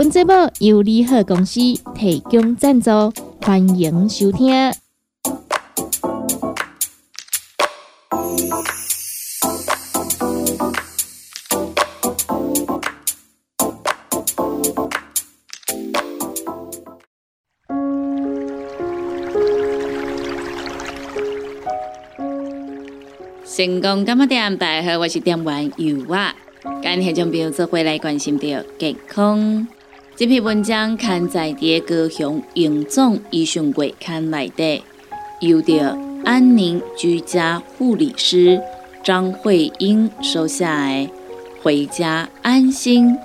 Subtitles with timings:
[0.00, 1.60] 本节目由利好公司
[1.94, 2.90] 提供赞助，
[3.42, 4.72] 欢迎收听。
[23.44, 24.56] 成功干么店？
[24.56, 26.34] 大家好，我是店员尤啊。
[26.82, 28.46] 今日将朋友做回来关心到
[28.78, 29.68] 健康。
[30.20, 34.82] 这篇文章刊载在高雄永总医讯月刊内底，
[35.40, 38.60] 由着安宁居家护理师
[39.02, 41.10] 张慧英收下来，
[41.62, 43.16] 回家安心，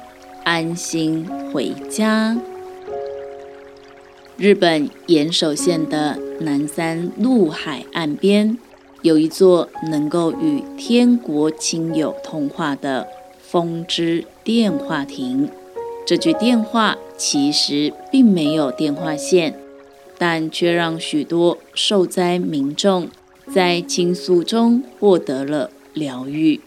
[0.46, 2.38] 安心回家。
[4.38, 8.58] 日本岩手县的南山陆海岸边，
[9.02, 13.06] 有一座能够与天国亲友通话的
[13.38, 15.50] 风之电话亭。
[16.06, 19.58] 这句电话其实并没有电话线，
[20.20, 23.10] 但却让许多受灾民众
[23.52, 26.62] 在倾诉中获得了疗愈，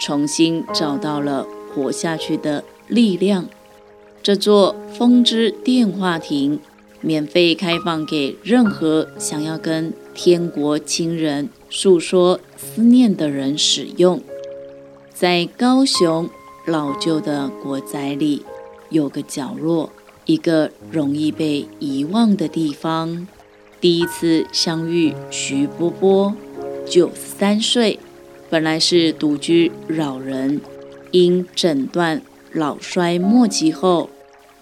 [0.00, 3.46] 重新找到了活下去的力量。
[4.20, 6.58] 这座风之电话亭
[7.00, 14.20] 免费开放给任何想要跟天国亲人诉说思念的人使用，
[15.14, 16.28] 在高雄
[16.66, 18.42] 老旧的国宅里。
[18.92, 19.90] 有个角落，
[20.26, 23.26] 一个容易被遗忘的地方。
[23.80, 26.34] 第一次相遇徐波波，
[26.86, 27.98] 九十三岁，
[28.48, 30.60] 本来是独居老人，
[31.10, 32.22] 因诊断
[32.52, 34.10] 老衰末期后，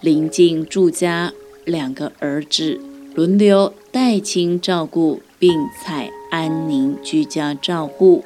[0.00, 1.32] 临近住家，
[1.64, 2.80] 两个儿子
[3.14, 5.52] 轮流代亲照顾，并
[5.84, 8.24] 采安宁居家照护，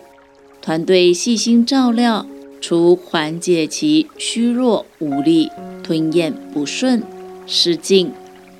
[0.61, 2.27] 团队细心照料。
[2.61, 5.50] 除缓解其虚弱无力、
[5.84, 7.00] 吞咽不顺、
[7.47, 8.11] 失禁、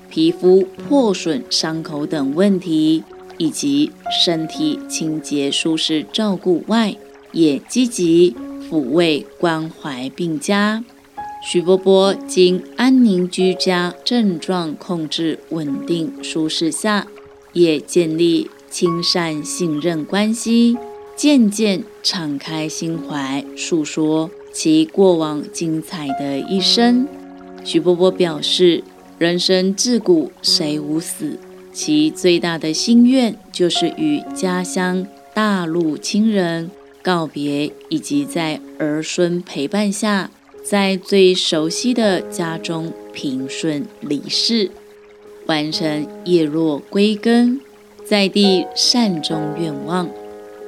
[0.09, 3.03] 皮肤破损、伤口等问题，
[3.37, 3.91] 以及
[4.23, 6.95] 身体清洁舒适照顾外，
[7.33, 8.33] 也积极
[8.69, 10.83] 抚慰关怀病家。
[11.43, 17.07] 徐波波经安宁居家症状控制稳定舒适下，
[17.53, 20.77] 也建立亲善信任关系。
[21.15, 27.05] 渐渐敞开心怀，诉说其过往精彩的一生。
[27.65, 28.81] 徐波波表示，
[29.19, 31.37] 人生自古谁无死？
[31.73, 36.71] 其最大的心愿就是与家乡大陆亲人
[37.03, 40.31] 告别，以及在儿孙陪伴下，
[40.63, 44.71] 在最熟悉的家中平顺离世，
[45.47, 47.59] 完成叶落归根，
[48.05, 50.09] 在地善终愿望。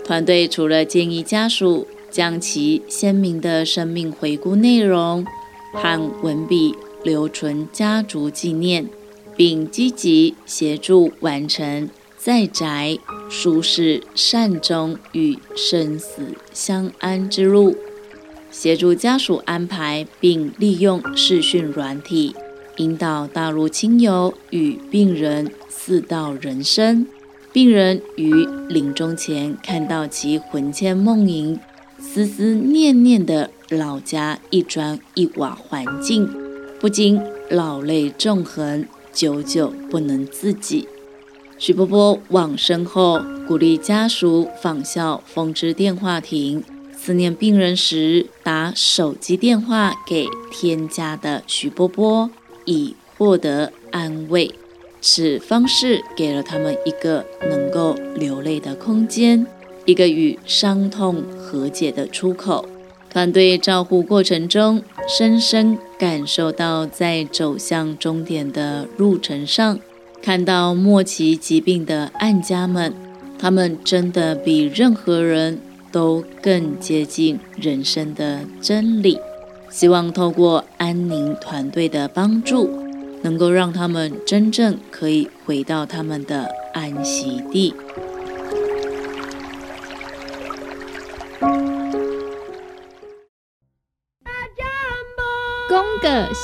[0.04, 5.24] 团队除了建议家属将其鲜明的生命回顾内容
[5.72, 6.74] 和文笔
[7.04, 8.90] 留存家族纪念，
[9.36, 12.98] 并积极协助完成在宅
[13.30, 17.76] 舒适善终与生死相安之路，
[18.50, 22.36] 协助家属安排并利用视讯软体，
[22.78, 27.06] 引导大陆亲友与病人四道人生。
[27.54, 28.32] 病人于
[28.68, 31.60] 临终前看到其魂牵梦萦、
[32.00, 36.30] 思思念念的老家一砖一瓦环境，
[36.80, 37.20] 不禁
[37.50, 40.88] 老泪纵横，久久不能自己。
[41.58, 46.64] 徐波波往生后，鼓励家属仿效风之电话亭，
[46.96, 52.30] 思念病人时打手机电话给添加的徐波波，
[52.66, 54.54] 以获得安慰。
[55.02, 59.46] 此方式给了他们一个能够流泪的空间，
[59.88, 62.64] 一个与伤痛和解的出口。
[63.10, 69.80] 团队照护过程中，深深感受到在走向终点的路程上，
[70.22, 72.94] 看到末期疾病的案家们，
[73.40, 75.60] 他们真的比任何人
[75.92, 79.18] 都更接近人生的真理。
[79.72, 82.70] 希望透过安宁团队的帮助。
[83.24, 87.74] 能够让他们真正可以回到他们的安息地。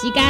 [0.01, 0.23] 时间。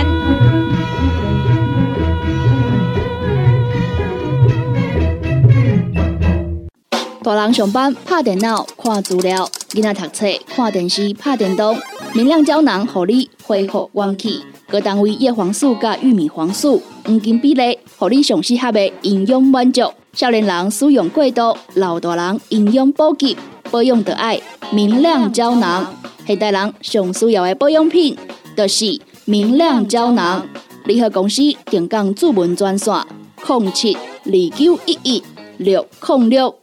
[7.24, 11.78] 大人上班拍电脑看资料，囡仔读册看电视拍电动。
[12.14, 14.42] 明亮胶囊，合理恢复元气。
[14.68, 19.82] 各单位叶黄素加玉米黄素黄金比例，合理上适合的营养满足。
[20.12, 23.38] 少年人使用过度，老大人营养补给
[23.72, 24.40] 保养得爱。
[24.72, 25.88] 明亮胶囊，
[26.28, 28.18] 现代人上需要的保养品，
[28.58, 29.00] 就是。
[29.26, 30.46] 明亮胶囊。
[30.86, 32.94] 联合公司定岗主文专线：
[33.46, 35.24] 零七二九一一
[35.58, 36.54] 六零六。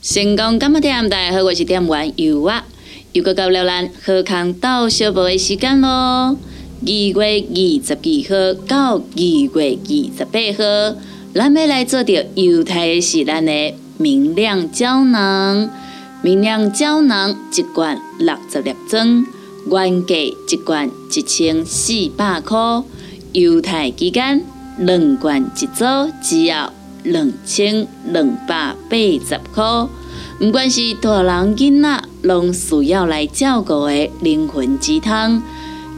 [0.00, 2.64] 成功干么店，大家好，我是店员尤啊，
[3.12, 5.88] 又到了咱喝康到小宝的时间咯。
[5.88, 7.98] 二月二十二
[8.28, 10.96] 号到二月二十八号，
[11.34, 15.68] 咱要来做着犹太的是咱的明亮胶囊。
[16.22, 19.26] 明亮胶囊一罐六十粒装，
[19.66, 22.58] 原价一罐一千四百块，
[23.32, 24.44] 犹太期间
[24.78, 25.84] 两罐一组，
[26.22, 26.72] 只要。
[27.04, 29.88] 两千两百八十块，
[30.38, 35.42] 不管是大人囡仔，拢需要来照顾的灵魂鸡汤。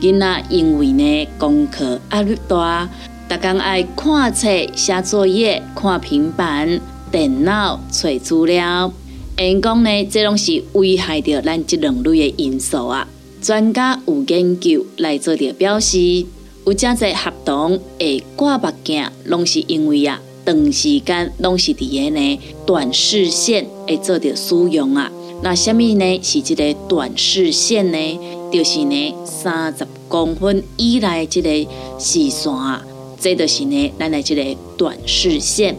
[0.01, 2.89] 囡仔因为呢功课压力大，
[3.29, 6.81] 逐工爱看册、写作业、看平板、
[7.11, 8.91] 电脑、找资料，
[9.37, 13.09] 因讲呢，这拢是危害着咱这两类的因素啊。
[13.43, 16.25] 专家有研究来做着表示，
[16.65, 20.21] 有真侪合同会挂目镜，拢是因为啊。
[20.47, 25.11] 长时间拢是伫个呢短视线会做着使用啊。
[25.43, 26.21] 那虾米呢？
[26.23, 28.21] 是即个短视线呢？
[28.53, 31.51] 就是呢三十公分以内即个
[31.99, 32.85] 视线啊，
[33.19, 35.75] 这就是呢咱的即个短视线。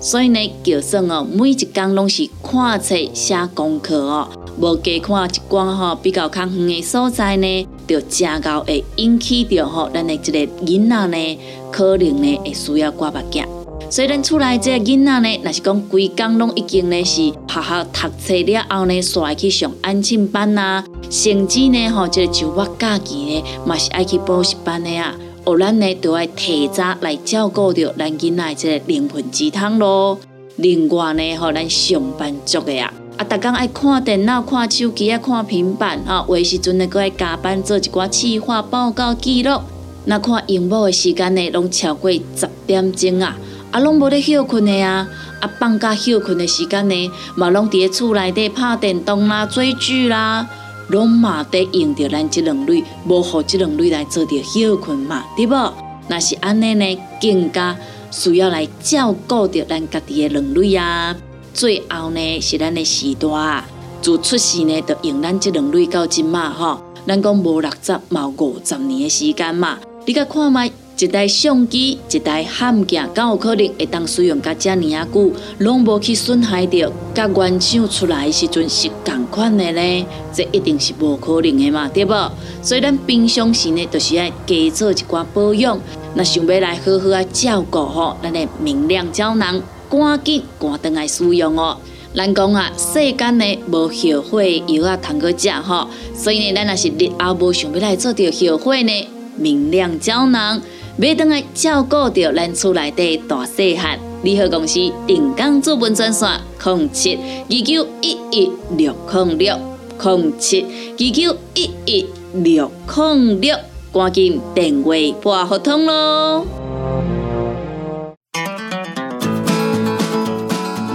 [0.00, 4.28] 所以呢，就算哦每一工拢是看册写功课哦，
[4.60, 11.38] 无加看一寡吼比较较远的所在呢，就正够会引起着吼咱的即个囡仔呢，
[11.72, 13.44] 可能呢会需要挂目镜。
[13.88, 25.14] 所以咱厝内这囡仔呢，若是讲规工拢已经呢是学校读册了后呢，煞去上安亲班呐，甚至呢吼，即个就我假期呢，嘛是爱去补习班的啊。
[25.46, 30.18] 哦，咱呢都要提早来照顾着咱囡仔这个灵魂鸡汤咯。
[30.56, 39.60] 另外呢，吼，咱上班族的啊，啊，逐工爱看电脑、看手机啊、看平板啊，有时阵呢，搁爱加班做一寡企划报告记录，
[40.06, 43.36] 那看荧幕的时间呢，拢超过十点钟啊。
[43.70, 45.08] 啊，拢无咧休困的啊！
[45.40, 50.48] 啊，放假休困的时间呢，嘛拢伫咧厝内底拍电动啦、追剧啦，
[50.88, 55.72] 拢嘛得用着咱即两类，无互即两类来做着休困嘛，对无？
[56.08, 57.76] 那是安尼呢，更加
[58.10, 61.16] 需要来照顾着咱家己的两类啊。
[61.52, 63.64] 最后呢，是咱的时代，
[64.00, 66.80] 自出世呢，就用咱即两类到今嘛吼。
[67.06, 70.70] 咱讲无六十，冇五十年的时间嘛，你甲看卖。
[70.98, 80.06] 一台相机，一台焊件，敢有可能会当使用甲遮尔啊久，拢无去损害着，甲原厂出来时阵是共款的呢？
[80.32, 82.32] 这一定是无可能的嘛，对无？
[82.62, 85.78] 所以咱平常时呢，就是爱加做一寡保养。
[86.14, 89.60] 那想要来好好啊照顾吼，咱的明亮胶囊，
[89.90, 91.76] 赶紧赶登来使用哦。
[92.14, 100.62] 咱讲啊，世间呢无后悔药啊通过食吼，所以呢，咱若是日后无想要来做着后悔呢，明亮胶囊。
[100.98, 109.58] 要当来照顾着咱厝内底大细汉，联合公司定岗资本专线：零七二九一一六零六
[110.02, 113.54] 零七二九一一六零六，
[113.92, 116.46] 赶紧电话拨合通咯。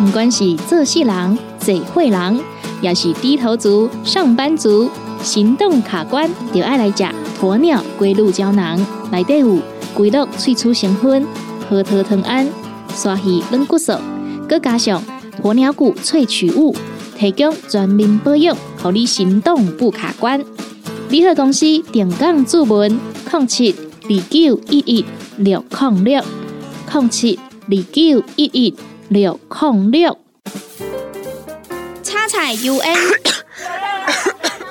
[0.04, 2.40] 不管是做事人、嘴会人，
[2.82, 4.90] 也是低头族、上班族，
[5.22, 7.06] 行动卡关，就爱来食
[7.40, 9.60] 鸵鸟龟鹿胶囊内底有。
[9.94, 11.26] 龟鹿萃取成分，
[11.70, 12.48] 核桃藤胺、
[12.94, 13.94] 鲨鱼软骨素，
[14.48, 15.04] 佮加上
[15.42, 16.76] 鸵鸟骨萃取物，
[17.18, 20.44] 提供全面保养，让你行动不卡关。
[21.10, 23.00] 联合公司定岗注文：
[23.32, 25.06] 零七二九一一
[25.38, 26.24] 六零六
[26.94, 28.76] 零七二九一一
[29.10, 30.18] 六零六。
[32.04, 33.21] 叉彩 UN，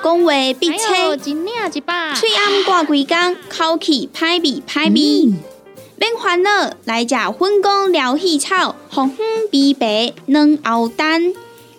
[0.03, 0.77] 讲话必清。
[2.15, 5.33] 嘴暗挂几工，口气歹味歹味。
[5.95, 11.33] 免烦恼，来食粉工疗气草，红粉枇杷软藕丹，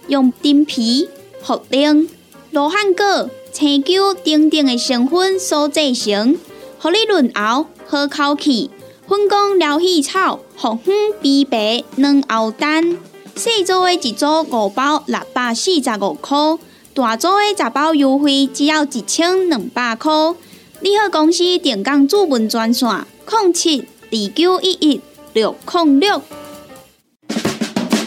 [0.06, 1.08] 用丁皮、
[1.44, 2.08] 茯苓、
[2.52, 6.38] 罗汉果、青椒等等的成分所制成，
[6.78, 8.70] 合你润喉好口气。
[9.08, 12.96] 粉工疗气草，红粉枇杷软藕丹，
[13.34, 16.38] 四组的一组五包，六百四十五块。
[16.94, 20.12] 大组的十包优惠只要一千两百块，
[20.80, 22.86] 联合公司电工主文专线：
[23.30, 25.00] 零七二九一一
[25.32, 26.20] 六零六。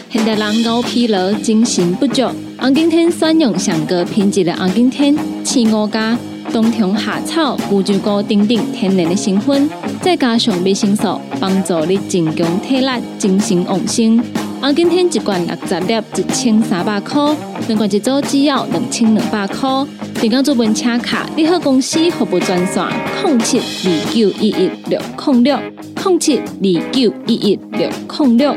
[0.08, 2.22] 现代人熬疲劳，精神不足。
[2.58, 6.16] 红景天选用上个品质的红景天，青五加
[6.52, 9.68] 冬虫夏草、乌鸡菇等等天然的成分，
[10.00, 12.88] 再加上维生素，帮助你增强体力、
[13.18, 14.22] 精神旺盛。
[14.60, 17.32] 红景天一罐六十粒，一千三百块；
[17.68, 19.68] 两罐一组，只要两千两百块。
[20.14, 22.84] 订购做本车卡，你好公司服务专线：
[23.24, 25.58] 零七二九一一六零六
[26.04, 28.56] 零七二九一一六零六。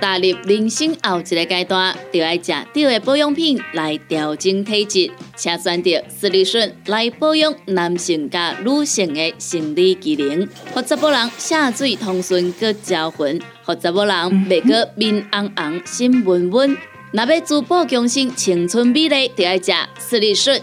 [0.00, 14.14] 踏入人生后一个阶段，就要食对的保养品来调整体质，请选择斯利顺来保养男性加女性的生理机能，或者某人下水通顺个招魂，或者某人
[14.46, 16.76] 袂个面红红心温温。
[17.12, 20.60] 若要珠宝更新青春美丽，就要食斯利顺。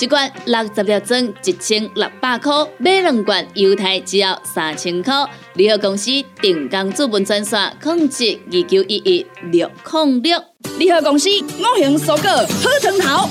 [0.00, 5.14] 一罐六十粒装，一千六百块；买两罐，犹太只要三千块。
[5.54, 6.10] 联合公司
[6.42, 10.42] 定岗资本专线：控制二九一一六零六。
[10.76, 13.28] 联合公司五行蔬果好藤头，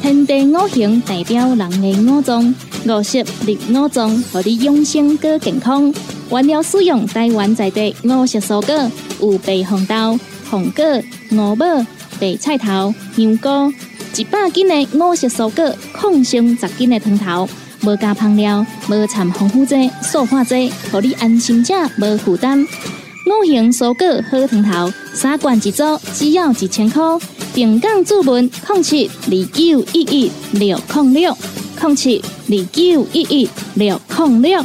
[0.00, 2.54] 天地五行代表人的五脏，
[2.86, 5.92] 五色入五脏，让你养生更健康。
[6.30, 8.90] 原料使用台湾在地五色蔬果，
[9.20, 10.18] 有白红豆、
[10.50, 10.84] 红果、
[11.32, 11.66] 五宝、
[12.18, 13.72] 白菜头、香菇。
[14.16, 17.48] 一百斤的五色蔬果，抗性十斤的汤头，
[17.84, 22.66] 无加香料，无掺防腐剂、塑化剂，让你安心吃，无负担。
[23.26, 27.02] 五行蔬果好汤头，三罐一组，只要一千块。
[27.52, 31.36] 平港注文控七二九一一六控六
[31.78, 34.64] 控七二九一一六控六。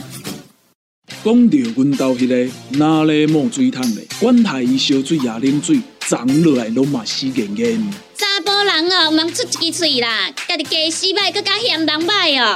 [1.24, 7.84] 讲到阮兜迄个哪里冒水桶的，管他伊烧水也啉水，长落来拢嘛死严严。
[8.16, 12.56] 查甫人哦，毋通出一支嘴啦，家己家洗歹，更加嫌人歹哦。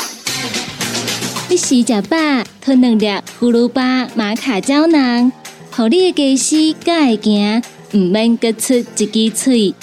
[1.49, 2.17] 你食食饱，
[2.61, 3.07] 吞两粒
[3.39, 5.31] 葫芦巴、马卡胶囊，
[5.71, 9.73] 互你的家洗更会行，毋免各出一支嘴。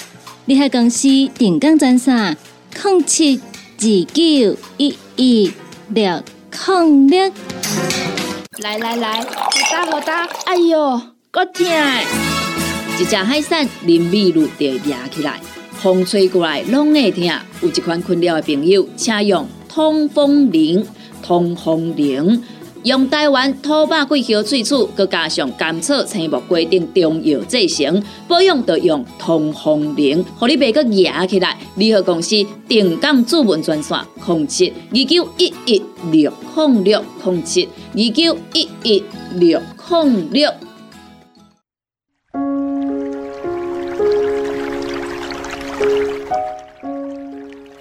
[0.49, 2.33] 你喺公司定岗赚啥？
[2.73, 3.81] 零七二
[4.13, 5.51] 九一一
[5.89, 7.31] 六零六。
[8.59, 11.01] 来来来，好打好打，哎哟，
[11.31, 11.65] 够痛！
[12.97, 15.41] 一只海扇淋雨就压起来。
[15.73, 17.25] 风吹过来拢会疼，
[17.59, 20.87] 有一款困扰的朋友，请用通风铃。
[21.21, 22.41] 通风铃
[22.83, 31.57] 用台湾土八桂香萃取，佮加上甘草、青木规定中药制成，保养要用通风铃，互你袂佮压起来。
[31.75, 32.35] 联合公司
[32.67, 39.03] 定岗主文专线：零七二九一一六零六零七二九一一
[39.35, 40.51] 六零六。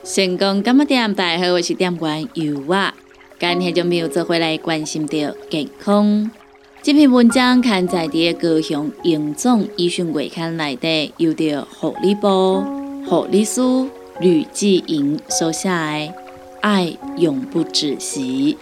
[0.05, 1.15] 成功干么点？
[1.15, 2.95] 大家好，我是店员尤娃。
[3.39, 5.13] 今天就没有做回来关心到
[5.51, 6.31] 健康。
[6.83, 12.65] 这篇文章刊载在高雄营总医讯月刊内底，由着护理部
[13.07, 13.61] 护理师
[14.21, 16.15] 吕继莹所写的
[16.63, 18.57] “爱永不止息”。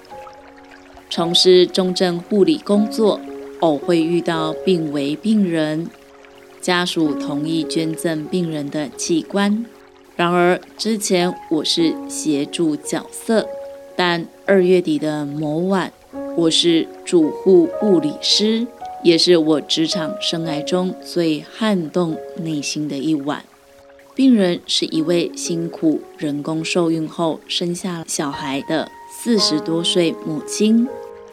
[1.08, 3.20] 从事重症护理工作，
[3.60, 5.88] 偶会遇到病危病人，
[6.60, 9.64] 家属同意捐赠病人的器官。
[10.16, 13.46] 然而，之前我是协助角色，
[13.94, 15.92] 但二月底的某晚，
[16.36, 18.66] 我是主护护理师，
[19.02, 23.44] 也是我职场生涯中最撼动内心的一晚。
[24.14, 30.86] 病人是一位辛苦人工受孕后生下小孩的四十多岁母亲，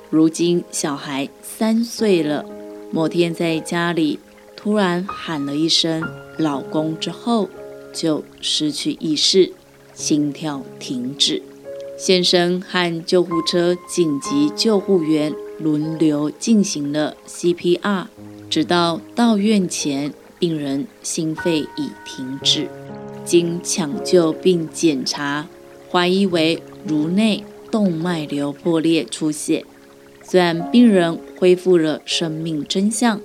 [0.09, 2.45] 如今小孩三岁了。
[2.91, 4.19] 某天在家里
[4.55, 6.03] 突然喊了一声
[6.37, 7.49] “老公”之后。
[7.93, 9.51] 就失去意识，
[9.93, 11.43] 心跳停止。
[12.03, 18.07] 先生和救护车紧急救护员轮流进行了 CPR，
[18.49, 22.67] 直到到院前，病人心肺已停止。
[23.23, 25.47] 经抢救并检查，
[25.91, 29.63] 怀疑为颅内动脉瘤破裂出血。
[30.23, 33.21] 虽然病人恢复了生命真相，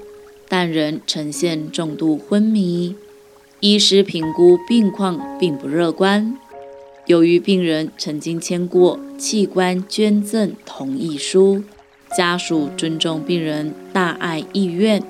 [0.51, 2.95] 但仍呈现重度昏迷。
[3.61, 6.39] 医师评估病况并不乐观。
[7.07, 11.63] 由于病人曾经签过器官捐赠同意书，
[12.17, 15.03] 家属尊重病人大爱意愿，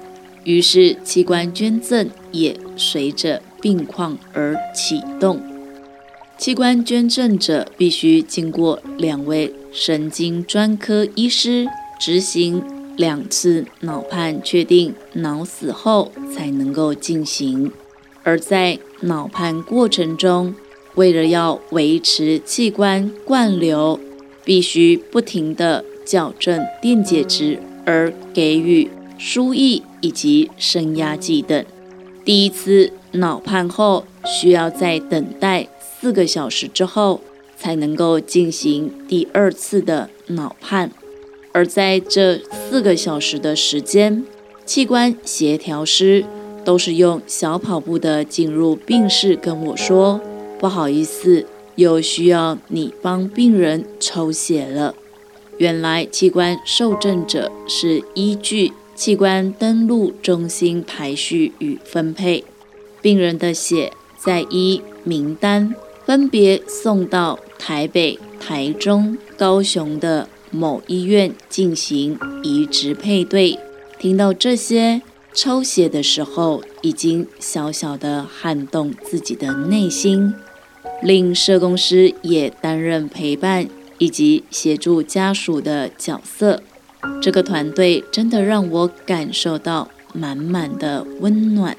[0.45, 5.41] 于是器官捐赠也随着病况而启动。
[6.37, 11.67] 器官捐赠者必须经过两位神经专科医师
[11.99, 12.63] 执行
[12.95, 17.73] 两次脑判，确定脑死后才能够进行。
[18.23, 20.55] 而在脑判过程中，
[20.97, 23.99] 为了要维持器官灌流，
[24.45, 31.65] 必须不停地矫正电解质而给予输液以及升压剂等。
[32.25, 37.21] 第一次脑判后，需要在等待四个小时之后，
[37.57, 40.91] 才能够进行第二次的脑判。
[41.53, 44.25] 而在这四个小时的时间，
[44.65, 46.25] 器官协调师
[46.65, 50.21] 都是用小跑步的进入病室跟我说
[50.59, 54.95] ：“不好意思，又需要你帮病人抽血了。”
[55.59, 58.73] 原来器官受赠者是依据。
[58.95, 62.45] 器官登录中心排序与分配，
[63.03, 65.75] 病人的血在一名单
[66.07, 73.59] 分别送到台北、台中、高雄的某医院进行移植配对。
[73.99, 75.03] 听到这些，
[75.35, 80.33] 抽血的时候已经小小的撼动自己的内心，
[81.03, 86.63] 令社工师也担任陪伴以及协助家属的角色。
[87.23, 91.77] 这个团队真的让我感受到满满的温暖。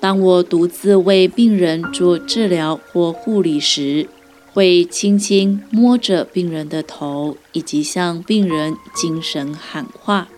[0.00, 4.08] 当我独自为病人做治疗或护理时，
[4.52, 10.28] 会轻轻摸着病人的头，以及向病人精神喊话：“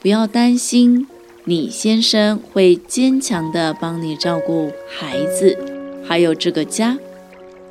[0.00, 1.06] 不要担心，
[1.44, 5.58] 你先生会坚强地帮你照顾孩子，
[6.06, 6.98] 还有这个家。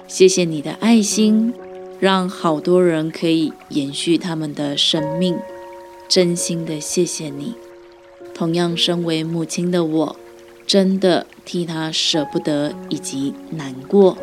[0.10, 1.54] 谢谢你的爱心，
[2.00, 5.38] 让好多人可以延续他们的生命。”
[6.10, 7.54] 真心的谢谢你。
[8.34, 10.16] 同样身为母亲的我，
[10.66, 14.18] 真的替他舍不得以及难过，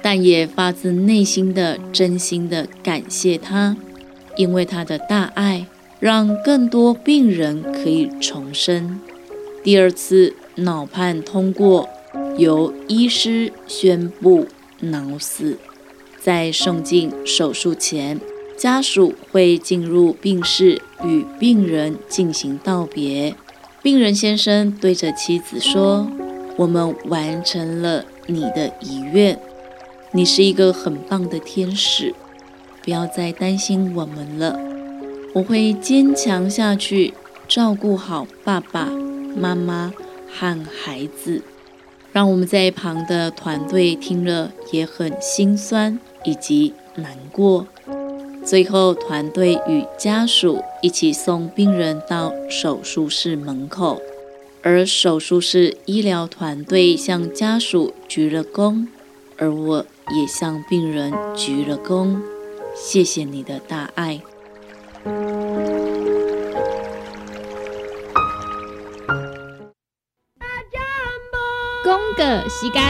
[0.00, 3.76] 但也发自内心的真心的感谢他，
[4.38, 5.66] 因为他的大爱，
[6.00, 8.98] 让更多病人可以重生。
[9.62, 11.86] 第二次脑判通过，
[12.38, 14.46] 由医师宣布
[14.80, 15.58] 脑死，
[16.20, 18.20] 在送进手术前。
[18.56, 23.36] 家属会进入病室与病人进行道别。
[23.82, 26.10] 病人先生对着妻子说
[26.58, 29.38] ：“我们完成了你的遗愿，
[30.10, 32.12] 你是一个很棒的天使，
[32.82, 34.58] 不要再担心我们了。
[35.34, 37.14] 我会坚强下去，
[37.46, 38.86] 照顾好爸爸
[39.36, 39.92] 妈妈
[40.28, 41.42] 和孩子。”
[42.12, 47.66] 让我们在一旁的团队听了也很心酸以及难过。
[48.44, 54.00] 最后，团队与家属一起送病人到手术室门口，
[54.62, 58.86] 而手术室医疗团队向家属鞠了躬，
[59.36, 59.84] 而我
[60.16, 62.16] 也向病人鞠了躬。
[62.74, 64.22] 谢谢你的大爱。
[72.18, 72.82] 个时间。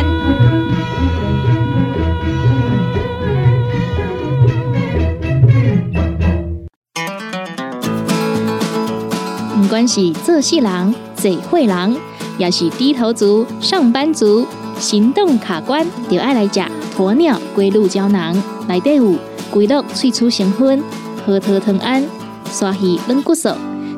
[9.60, 11.96] 不管是做事人、嘴会人，
[12.38, 14.46] 也是低头族、上班族、
[14.78, 16.60] 行动卡关，就爱来吃
[16.96, 18.34] 鸵鸟龟鹿胶囊。
[18.66, 19.14] 内底有
[19.50, 20.82] 龟鹿萃取成分，
[21.26, 22.02] 核桃藤胺、
[22.50, 23.50] 刷鱼软骨素，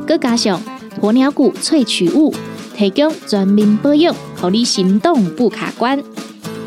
[0.06, 0.60] 佮加上
[1.00, 2.34] 鸵鸟骨萃取物，
[2.76, 6.02] 提供全面保养，让你行动不卡关。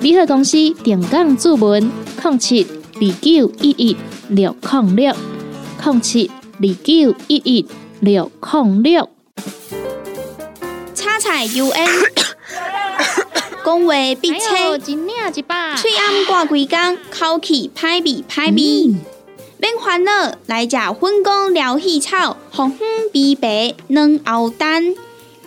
[0.02, 1.92] 联合公司定岗注文：
[2.24, 3.98] 零七二九一一
[4.30, 5.16] 六零六
[5.84, 7.66] 零七二九一一。
[8.00, 9.08] 六控六，
[10.94, 11.88] 叉彩 U N，
[13.64, 18.94] 讲话必切，嘴暗挂几工，口气歹味歹味。
[19.58, 24.94] 免烦恼，来食粉工疗气草，红粉枇杷软藕丹，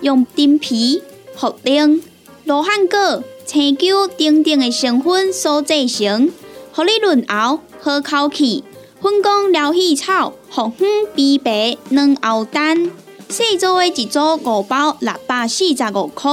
[0.00, 1.02] 用丁皮、
[1.38, 2.00] 茯苓、
[2.46, 6.30] 罗汉果、青椒等等的成分所制成，
[6.70, 8.62] 合你润喉好口气。
[9.02, 12.88] 粉工疗气草、红粉枇杷软喉丹，
[13.28, 16.30] 细组的一组五包六百四十五块，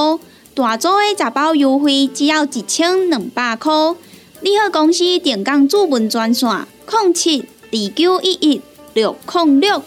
[0.54, 3.74] 大组的十包优惠只要一千两百块。
[4.42, 6.48] 你好，公司电工主文专线：
[6.92, 8.62] 零七二九一一
[8.94, 9.82] 六零六。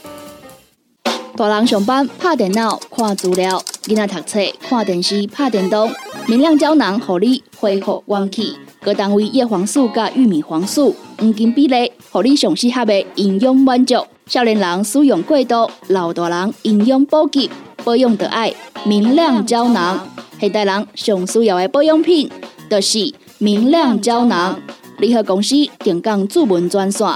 [1.37, 5.93] 大人上班拍电脑看资料，囡仔读册看电视拍电动，
[6.29, 8.53] 明亮胶囊合你恢复元气。
[8.83, 13.95] 各单位叶黄素加玉米黄素黄金比例，互你上适合的营养满足。
[14.27, 17.49] 少年人使用过度，老大人营养补给
[17.85, 18.53] 保养的爱
[18.85, 20.05] 明亮胶囊。
[20.41, 22.29] 现代人上需要的保养品，
[22.69, 24.61] 就是明亮胶囊。
[24.99, 27.07] 联合公司定岗主文专线：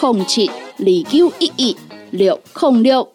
[0.00, 1.76] 零七二九一一
[2.10, 3.08] 六零六。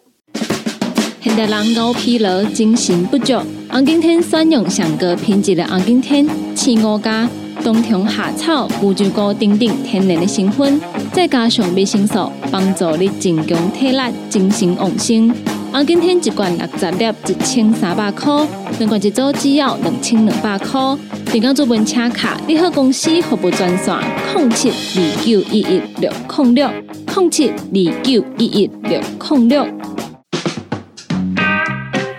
[1.20, 3.34] 现代人熬疲劳，精神不足。
[3.72, 7.26] 红景天选用上个品质的红景天，青五加。
[7.64, 10.78] 冬虫夏草、乌鸡菇等等天然的成分，
[11.10, 15.32] 再加上维生素，帮助你增强体力、精神旺盛。
[15.72, 18.46] 红景天一罐六十粒，一千三百块；
[18.78, 20.78] 两罐一组只要两千两百块。
[21.30, 23.96] 电工做本车卡，你好公司服务专线：
[24.36, 26.68] 零七二九一一六零六
[27.16, 29.66] 零七二九一一六零六。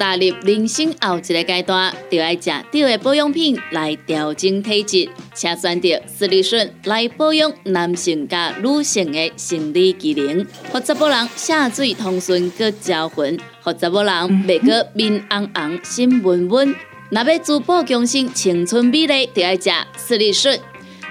[0.04, 14.14] 踏入人生后一个阶段，就要食对的保养品来调整体质，请选择斯利顺来保养男性加女性的生理机能，或查某人下水通顺个招魂，或查某人
[14.46, 16.76] 袂个面红红心温温。
[17.10, 20.60] 若要珠宝强身、青春美丽，就要食斯利顺。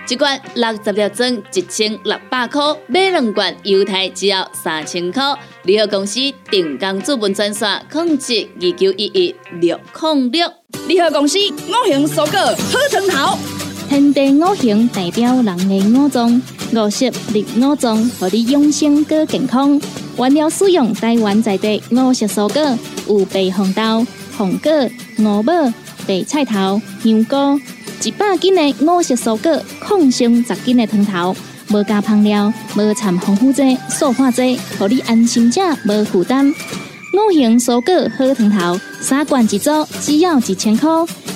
[0.09, 5.23] 一罐六十粒装，一千六百块；买两罐，犹太只要三千块。
[5.63, 10.53] 联合公司定岗资本专线：控制二九一一六零六。
[10.89, 13.39] 联合公司五行蔬果好汤头，
[13.89, 19.81] 天地五行代表人的五脏，五色绿五脏，让你养生更健康。
[20.19, 24.73] 原料使用台湾在地五色蔬果，有白红豆、红果、
[25.19, 25.53] 五宝、
[26.07, 27.61] 白菜头、香菇。
[28.05, 31.37] 一百斤的五色蔬果，抗性十斤的汤头，
[31.69, 36.49] 无加香料，无掺防腐剂、塑化剂，让你安心吃，无负担。
[36.49, 40.91] 五行蔬果好汤头，三罐一组，只要一千块。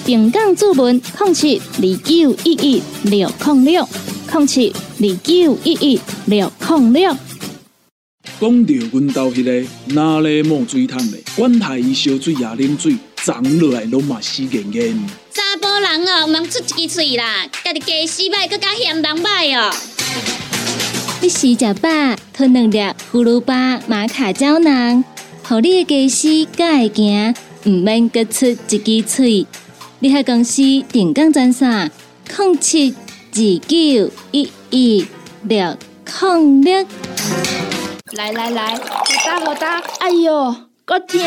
[0.05, 3.89] 平港注文：零七二九一一六零六
[4.33, 7.17] 零七二九一一六零六。
[8.41, 14.97] 讲到阮兜迄个哪里冒水桶的，管他伊烧水也冷水，长落来拢嘛死严严。
[15.33, 19.75] 查甫人哦，毋通出一支嘴啦，家己家洗歹，搁加嫌人歹哦。
[21.21, 21.89] 你洗食饱，
[22.33, 22.79] 吞两粒
[23.13, 25.03] 葫芦巴、玛卡胶囊，
[25.43, 27.35] 互你的家洗才会行，
[27.65, 29.45] 毋免各出一支嘴。
[29.99, 30.63] 你喺公司
[30.93, 31.91] 定岗专线：
[32.39, 32.95] 零七
[33.33, 35.09] 二九一一
[35.43, 35.77] 六
[36.23, 36.87] 零六。
[38.13, 41.19] 来来来，好打好打，哎哟，够痛！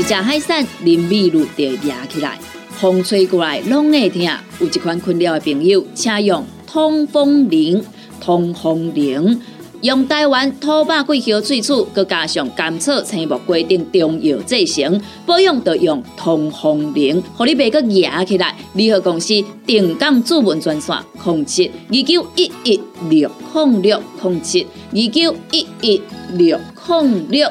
[0.00, 2.38] 一只海扇淋米露就压起来，
[2.70, 4.22] 风吹过来拢会疼。
[4.58, 7.84] 有一款困扰的朋友，请用通风铃。
[8.18, 9.38] 通风铃
[9.82, 18.56] 用台湾土八桂香萃取，佮加上甘草、青木规定中药制成，保养要用通风铃，互你袂佮压起来。
[18.72, 19.34] 联合公司
[19.66, 26.00] 定岗主文专线：控七二九一一六控六零七二九一一
[26.32, 26.58] 六
[26.88, 27.46] 零六。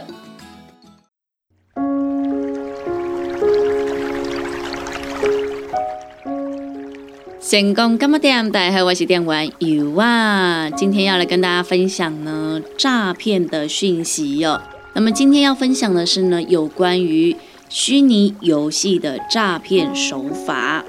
[7.49, 8.51] 成功干嘛店？
[8.51, 10.69] 大家好，我是店员尤啊。
[10.69, 14.62] 今天要来跟大家分享呢诈骗的讯息哟。
[14.93, 17.35] 那么今天要分享的是呢有关于
[17.67, 20.85] 虚拟游戏的诈骗手法。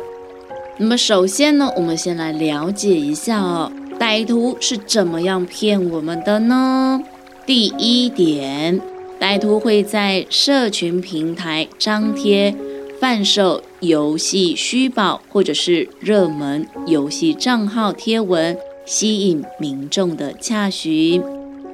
[0.76, 7.00] 那么首先呢，我们先来了解一下哦，歹徒是怎么样骗我们的呢？
[7.46, 8.78] 第一点，
[9.18, 12.54] 歹徒会在社群平台张贴。
[13.00, 21.22] 贩售游戏虚宝或者是热门游戏账号贴文，吸引民众的洽询；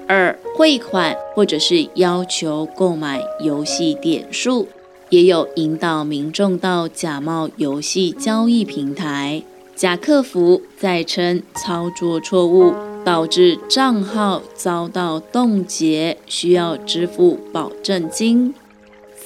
[0.07, 4.69] 二汇款或者是要求购买游戏点数，
[5.11, 9.43] 也有引导民众到假冒游戏交易平台，
[9.75, 12.73] 假客服再称操作错误，
[13.05, 18.55] 导致账号遭到冻结，需要支付保证金。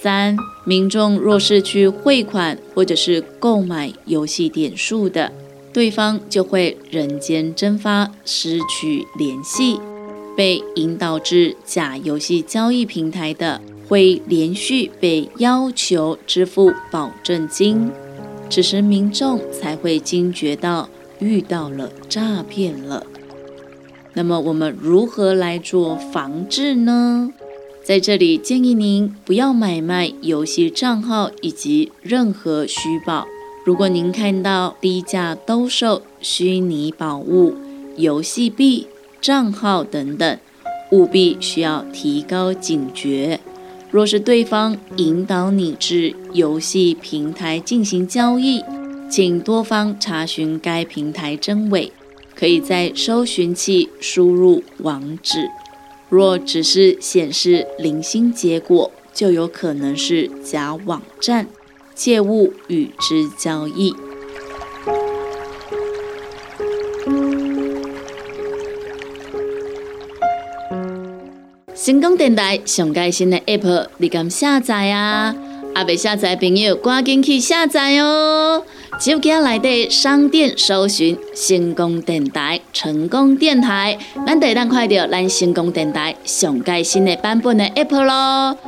[0.03, 0.35] 三，
[0.65, 5.31] 民众若是去汇款或者是购买游戏点数的，
[5.75, 9.79] 对方就会人间蒸发，失去联系。
[10.35, 17.91] 被引导至假游戏交易平台的，会连续被要求支付保证金。
[18.49, 23.05] 此时民众才会惊觉到遇到了诈骗了。
[24.15, 27.33] 那么我们如何来做防治呢？
[27.83, 33.27] 在这里建议您不要买卖游戏账号以及任何虚宝。
[33.65, 37.55] 如果您看到低价兜售虚拟宝物、
[37.97, 38.87] 游戏币、
[39.21, 40.39] 账号等等，
[40.93, 43.41] 务必需要提高警觉。
[43.91, 48.63] 若是对方引导你至游戏平台进行交易，
[49.11, 51.93] 请多方查询该平台真伪，
[52.37, 55.49] 可以在搜寻器输入网址。
[56.11, 61.47] 若只是显示零星结果，就有可能是假网站，
[61.95, 63.95] 切勿与之交易。
[71.77, 75.35] 成功电台上盖新的 App，你敢下载啊？
[75.75, 78.63] 阿未下载朋友，赶紧去下载哦！
[78.99, 88.59] 手机内底商店搜寻“成功电台”，成功电台，咱得当快到咱成功电台上盖新的版本的 App 咯。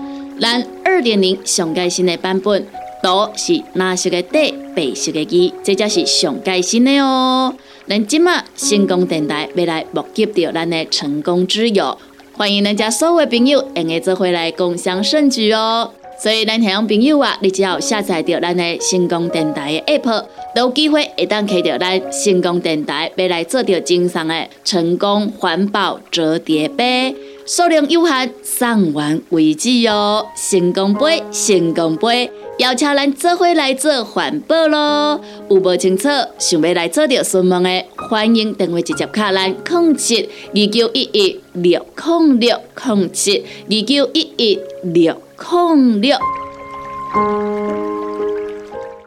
[0.40, 2.66] 咱二点零上改新的版本，
[3.02, 7.54] 都是蓝色的底，白色的字，这才是上改新的哦。
[7.86, 11.98] 咱今麦成功电台要来募集到咱的成功之友，
[12.32, 15.90] 欢迎咱家所有朋友用个做回来共享盛举哦。
[16.22, 27.12] 所以咱听众朋友啊，你只要下载到咱的成功电台的 app，都有机会会当开到咱成功电台要来做着精上的成功环保折叠杯，
[27.44, 30.24] 数量有限，送完为止哦。
[30.36, 32.30] 成功杯，成功杯。
[32.58, 36.08] 邀请咱做伙来做环保咯，有无清楚
[36.38, 46.16] 想要来做着询问的，欢迎电话直接卡咱控七二九一一六控六控七二九一一六控六。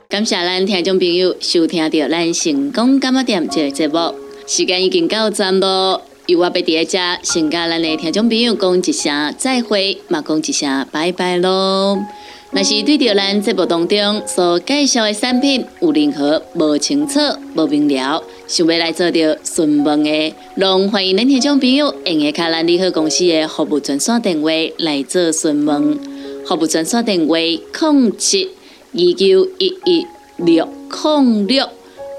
[0.08, 4.14] 感谢咱听众朋友收听到咱成功干么店这个节目，
[4.48, 12.00] 时间已经到站咯，有我要伫遮先甲咱的听众朋友讲一声再会，嘛讲一声拜拜咯。
[12.56, 17.20] 若是对着咱节目当中所介绍的产品有任何无清楚、
[17.54, 26.00] 无明了，想要来做着询问的，拢欢迎恁听众朋友用下卡咱利好公司的服务专线电话来做询问。
[26.48, 28.50] 服务专线电话：零七
[28.94, 30.06] 二九一一
[30.38, 31.70] 六零六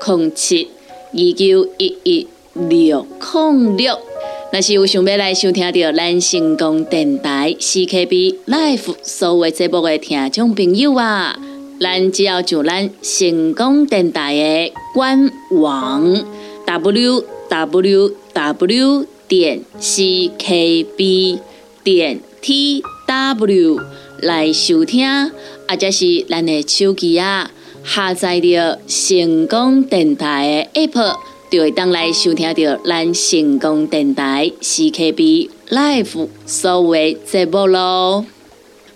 [0.06, 0.68] 零七
[1.14, 4.05] 二九一一六零六。
[4.52, 11.36] 若是有想要来收听到咱成功电台 CKB Life 所有节目的听众朋友啊，
[11.80, 16.24] 咱只要就咱成功电台的官网
[16.64, 21.40] w w w 点 c k b
[21.82, 23.80] 点 t w
[24.22, 25.32] 来收听，
[25.68, 27.50] 或者是咱的手机啊
[27.84, 31.16] 下载着成功电台的 App。
[31.48, 38.24] 就会当来收听到咱成功电台 CKB Live 所有节目咯。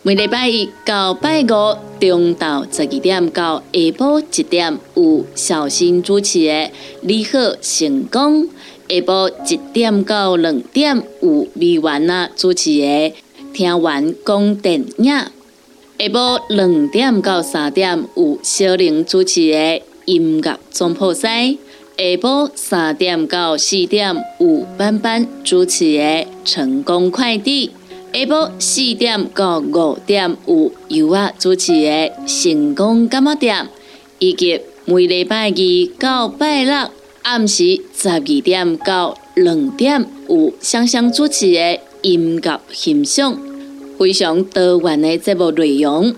[0.02, 6.52] 每礼拜一到拜五中到十二点到下晡一点有小新主持的
[7.02, 8.44] 《你好成功》，
[8.88, 12.86] 下晡一点到两点有美文啊主持的
[13.52, 15.30] 《听完讲电影》，下
[15.98, 19.56] 晡两点到三点有小玲主持的
[20.06, 21.26] 《音乐总破西》。
[22.00, 26.02] 下晡三点到四点有班班主持的
[26.46, 27.70] 《成功快递》，
[28.18, 31.90] 下晡四点到五点有尤啊主持的
[32.42, 33.64] 《成功干么店》，
[34.18, 35.54] 以及每礼拜二
[35.98, 43.38] 到拜六暗时十二点到两点有香香主持的音乐欣赏，
[43.98, 46.14] 非常多元的节目内容，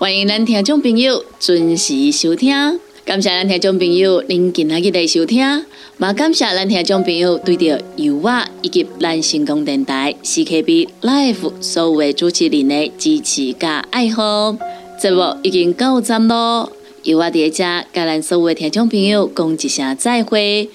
[0.00, 2.80] 欢迎咱听众朋友准时收听。
[3.04, 5.44] 感谢咱听众朋友您今仔日的收听，
[5.98, 14.56] 也感谢咱听众朋友对着油画以及咱成功电台 CKB Life 所有的主持人的支持加爱好。
[15.00, 16.70] 节目已经到站咯，
[17.02, 20.68] 油画伫遮甲咱所有的听众朋友讲一声再会，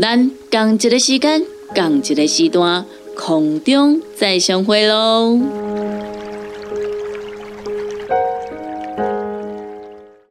[0.00, 1.44] 咱共一个时间，
[1.74, 5.38] 共一个时段，空中再相会咯。